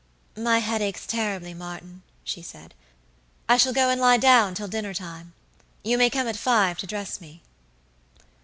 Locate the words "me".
7.21-7.43